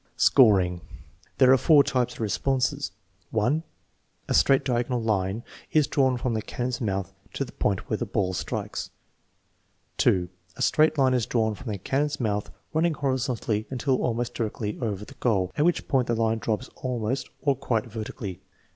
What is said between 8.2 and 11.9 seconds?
strikes.() A straight line is drawn from the